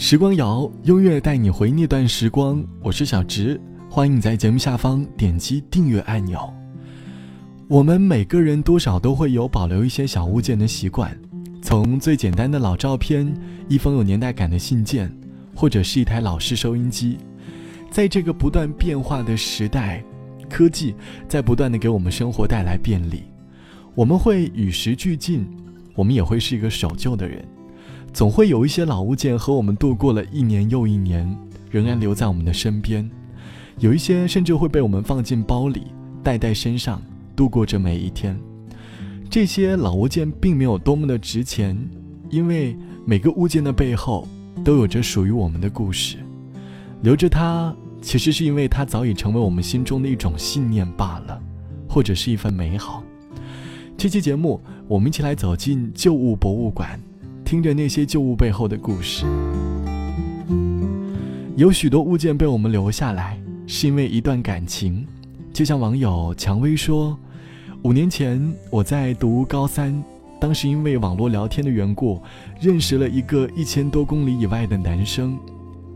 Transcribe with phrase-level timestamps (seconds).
[0.00, 2.64] 时光谣，音乐带你回那段时光。
[2.80, 6.38] 我是小直，欢迎你在节目下方点击订阅按钮。
[7.66, 11.18] 我们每个人多少都会有保留一些小物件的习惯，
[11.60, 13.34] 从最简单的老照片、
[13.66, 15.12] 一封有年代感的信件，
[15.52, 17.18] 或者是一台老式收音机。
[17.90, 20.00] 在这个不断变化的时代，
[20.48, 20.94] 科技
[21.26, 23.24] 在不断的给我们生活带来便利，
[23.96, 25.44] 我们会与时俱进，
[25.96, 27.44] 我们也会是一个守旧的人。
[28.12, 31.36] 总会有一些老物件和我们度过了一年又一年，
[31.70, 33.08] 仍然留在我们的身边。
[33.78, 35.84] 有一些甚至会被我们放进包里，
[36.22, 37.00] 带在身上，
[37.36, 38.36] 度过着每一天。
[39.30, 41.78] 这些老物件并没有多么的值钱，
[42.28, 44.26] 因为每个物件的背后
[44.64, 46.16] 都有着属于我们的故事。
[47.02, 51.40] 留着它，其实是因为它早已成为我们心中的一种信念罢了，
[51.88, 53.04] 或者是一份美好。
[53.96, 57.00] 这期节目，我们一起来走进旧物博物馆。
[57.48, 59.24] 听着那些旧物背后的故事，
[61.56, 65.06] 有许多物件被我们留下来，是因为一段感情。
[65.50, 67.18] 就像网友蔷薇说
[67.84, 68.38] ：“五年前
[68.70, 70.04] 我在读高三，
[70.38, 72.20] 当时因为网络聊天的缘故，
[72.60, 75.34] 认识了一个一千多公里以外的男生。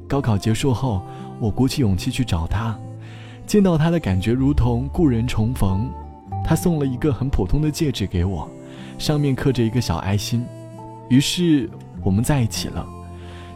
[0.08, 1.02] 高考结束后，
[1.38, 2.74] 我鼓起勇气去找他，
[3.46, 5.86] 见到他的感觉如同故人重逢。
[6.42, 8.48] 他送了一个很普通的戒指给我，
[8.96, 10.42] 上面刻着一个小爱心。”
[11.12, 11.68] 于是
[12.02, 12.86] 我们在一起了，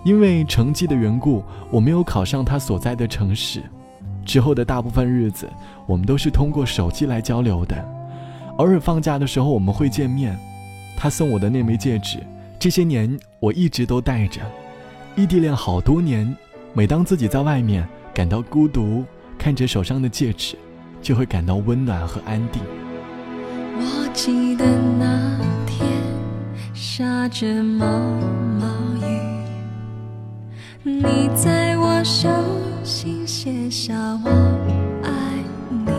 [0.05, 3.63] 因为成绩的缘故，我没有考上他所在的城市。
[4.27, 5.49] 之后的大部分日子，
[5.87, 7.75] 我们都是通过手机来交流的。
[8.59, 10.39] 偶尔放假的时候，我们会见面。
[10.99, 12.19] 他送我的那枚戒指，
[12.59, 14.43] 这些年我一直都戴着。
[15.15, 16.31] 异地恋好多年，
[16.75, 19.03] 每当自己在外面感到孤独，
[19.39, 20.59] 看着手上的戒指，
[21.01, 22.61] 就会感到温暖和安定。
[23.79, 24.67] 我记得
[24.99, 25.66] 那。
[26.77, 27.87] 下着毛
[28.61, 28.67] 毛
[29.01, 29.09] 雨，
[30.85, 32.29] 你在我手
[32.85, 34.31] 心写下我
[35.03, 35.11] 爱
[35.71, 35.91] 你，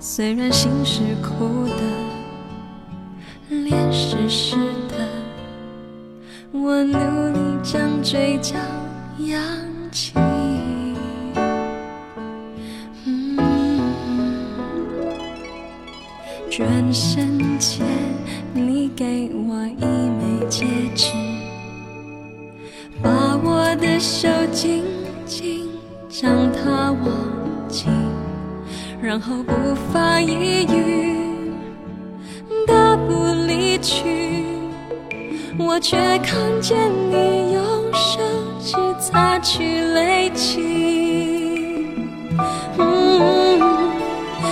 [0.00, 4.56] 虽然心是苦的，脸是湿
[4.88, 5.08] 的，
[6.50, 6.98] 我努
[7.32, 8.56] 力将嘴角
[9.18, 9.40] 扬
[9.92, 10.12] 起。
[13.06, 13.38] 嗯
[16.50, 17.86] 转身前。
[18.98, 20.66] 给我一枚戒
[20.96, 21.12] 指，
[23.00, 24.82] 把我的手紧
[25.24, 25.68] 紧
[26.08, 27.12] 将它握
[27.68, 27.92] 紧，
[29.00, 29.52] 然后不
[29.92, 31.16] 发一语，
[32.66, 33.12] 大步
[33.46, 34.02] 离去。
[35.56, 38.18] 我却看见你用手
[38.60, 41.86] 指擦去泪晶，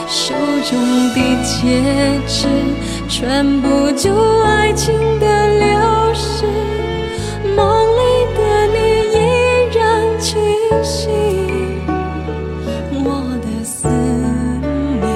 [0.07, 0.35] 手
[0.71, 0.79] 中
[1.15, 1.83] 的戒
[2.29, 2.47] 指。
[3.09, 4.13] 全部就
[4.43, 5.27] 爱情的
[5.59, 6.45] 流逝，
[7.57, 8.01] 梦里
[8.37, 8.79] 的你
[9.15, 9.17] 依
[9.73, 9.81] 然
[10.19, 10.37] 清
[10.83, 11.09] 晰。
[12.93, 13.07] 我
[13.41, 13.89] 的思
[15.01, 15.07] 念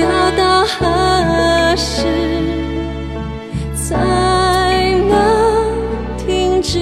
[0.00, 0.02] 要
[0.36, 2.02] 到何时
[3.76, 3.94] 才
[5.08, 5.12] 能
[6.16, 6.80] 停止？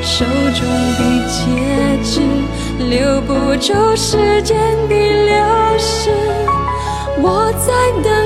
[0.00, 0.60] 手中
[0.98, 1.34] 的戒
[2.04, 2.20] 指
[2.88, 4.56] 留不住时间
[4.88, 5.34] 的流
[5.78, 6.13] 逝。
[7.26, 8.23] 我在等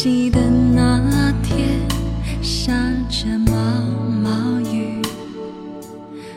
[0.00, 1.80] 记得那天
[2.40, 2.72] 下
[3.08, 3.52] 着毛
[4.22, 5.02] 毛雨，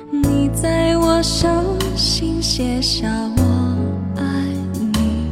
[0.09, 1.47] 你在我手
[1.95, 3.77] 心写下我
[4.17, 4.23] 爱
[4.95, 5.29] 你，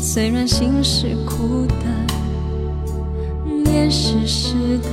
[0.00, 1.84] 虽然心是苦的，
[3.62, 4.88] 脸是湿的，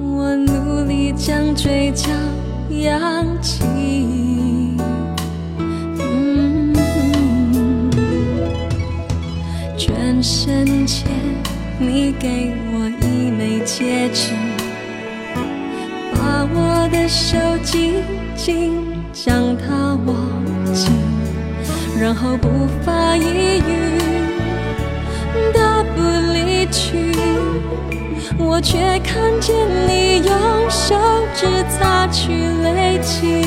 [0.00, 2.08] 我努力将嘴角
[2.70, 4.29] 扬起。
[11.82, 14.34] 你给我一枚戒指，
[16.12, 18.04] 把我的手紧
[18.36, 18.74] 紧
[19.14, 20.14] 将它握
[20.74, 20.92] 紧，
[21.98, 23.98] 然后不发一语
[25.54, 26.02] 大不
[26.34, 27.16] 离去。
[28.36, 29.56] 我却看见
[29.88, 30.94] 你用手
[31.34, 32.30] 指擦去
[32.62, 33.42] 泪迹，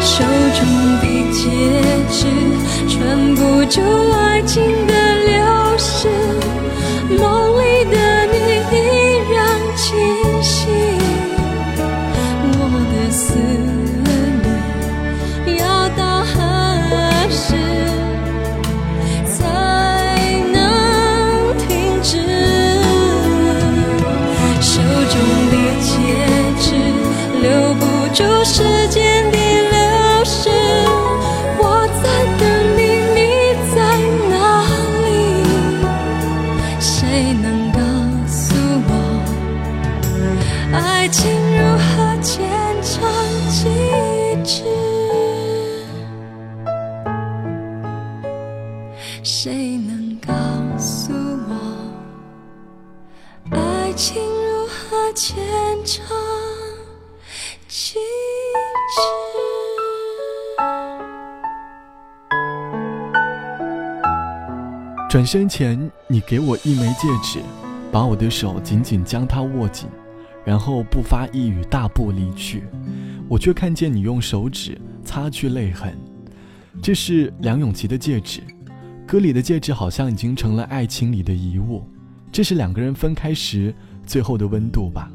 [0.00, 0.24] 手
[0.58, 0.66] 中
[0.98, 1.40] 的戒
[2.10, 2.26] 指
[2.88, 4.29] 穿不住了。
[55.10, 55.36] 如何牵
[55.84, 56.16] 肠
[57.66, 59.00] 几指？
[65.10, 67.40] 转身前，你给我一枚戒指，
[67.90, 69.88] 把我的手紧紧将它握紧，
[70.44, 72.62] 然后不发一语，大步离去。
[73.28, 75.98] 我却看见你用手指擦去泪痕。
[76.80, 78.42] 这是梁咏琪的戒指，
[79.08, 81.84] 歌里的戒指好像已经成了爱情里的遗物。
[82.30, 83.74] 这是两个人分开时
[84.10, 85.08] 最后的温度吧。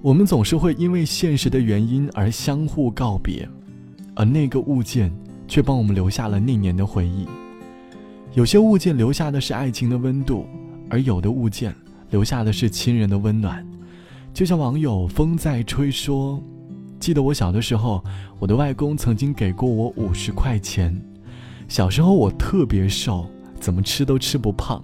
[0.00, 3.46] 我们总是会因为现实的原因而相互告别，
[4.14, 5.12] 而那个物件
[5.46, 7.26] 却帮我们留下了那年的回忆。
[8.32, 10.46] 有些物件留下的是爱情的温度，
[10.88, 11.74] 而有的物件
[12.08, 13.62] 留下的是亲人的温暖。
[14.32, 16.42] 就像网友风在吹说
[16.98, 18.02] ：“记得我小的时候，
[18.38, 20.98] 我的外公曾经给过我五十块钱。
[21.68, 23.28] 小时候我特别瘦，
[23.60, 24.82] 怎么吃都吃不胖。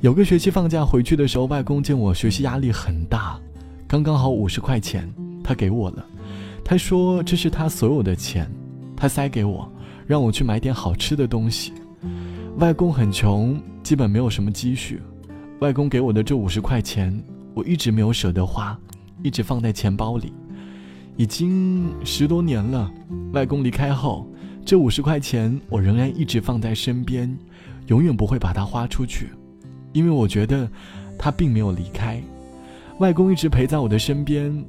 [0.00, 3.40] 有个学期放假回去的时候，外公见我学习压力很大，
[3.88, 5.10] 刚刚好五十块钱，
[5.42, 6.04] 他给我了。
[6.62, 8.50] 他说这是他所有的钱，
[8.94, 9.70] 他塞给我，
[10.06, 11.72] 让我去买点好吃的东西。”
[12.58, 15.00] 外公很穷，基本没有什么积蓄。
[15.60, 17.18] 外公给我的这五十块钱，
[17.54, 18.78] 我一直没有舍得花，
[19.22, 20.32] 一直放在钱包里。
[21.16, 22.92] 已经十多年了，
[23.32, 24.28] 外公离开后，
[24.64, 27.34] 这五十块钱我仍然一直放在身边，
[27.86, 29.30] 永远不会把它花出去，
[29.96, 30.68] 因为我觉得
[31.18, 32.22] 他并没有离开。
[32.98, 34.64] 外公一直陪在我的身边。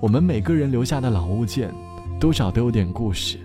[0.00, 1.72] 我们每个人留下的老物件，
[2.18, 3.38] 多少都有点故事。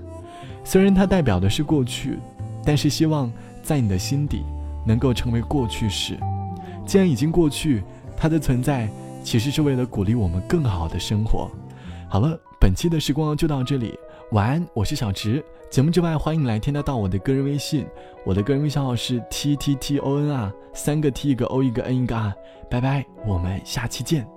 [0.63, 2.17] 虽然它代表的是过去，
[2.65, 3.31] 但是希望。
[3.61, 4.41] 在你的心底，
[4.83, 6.17] 能够成为过去式。
[6.87, 7.83] 既然已经过去，
[8.17, 8.89] 它的存在
[9.23, 11.51] 其实是为了鼓励我们更好的生活。
[12.07, 13.93] 好了，本期的时光就到这里，
[14.31, 15.43] 晚安，我是小直。
[15.71, 17.87] 节目之外，欢迎来添加到我的个人微信，
[18.23, 22.31] 我的个人微信号是 t t t o n 啊，三个 t 一个 o 一个 n 一个 r。
[22.69, 24.27] 拜拜，我们下期见。